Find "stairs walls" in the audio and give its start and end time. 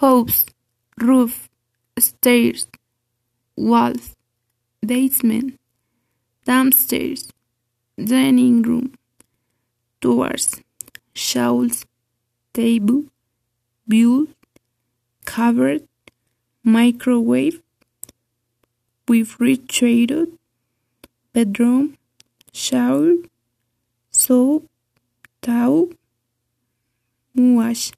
1.98-4.16